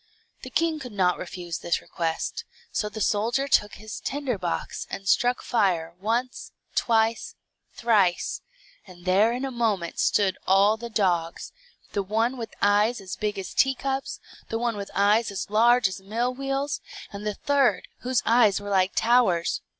The 0.41 0.49
king 0.49 0.79
could 0.79 0.93
not 0.93 1.19
refuse 1.19 1.59
this 1.59 1.79
request, 1.79 2.43
so 2.71 2.89
the 2.89 2.99
soldier 3.01 3.47
took 3.47 3.75
his 3.75 3.99
tinder 3.99 4.39
box, 4.39 4.87
and 4.89 5.07
struck 5.07 5.43
fire, 5.43 5.93
once, 5.99 6.53
twice, 6.73 7.35
thrice, 7.75 8.41
and 8.87 9.05
there 9.05 9.31
in 9.31 9.45
a 9.45 9.51
moment 9.51 9.99
stood 9.99 10.39
all 10.47 10.75
the 10.75 10.89
dogs; 10.89 11.51
the 11.91 12.01
one 12.01 12.35
with 12.35 12.55
eyes 12.63 12.99
as 12.99 13.15
big 13.15 13.37
as 13.37 13.53
teacups, 13.53 14.19
the 14.49 14.57
one 14.57 14.75
with 14.75 14.89
eyes 14.95 15.29
as 15.29 15.51
large 15.51 15.87
as 15.87 16.01
mill 16.01 16.33
wheels, 16.33 16.81
and 17.13 17.23
the 17.27 17.35
third, 17.35 17.87
whose 17.99 18.23
eyes 18.25 18.59
were 18.59 18.69
like 18.71 18.93
towers. 18.95 19.61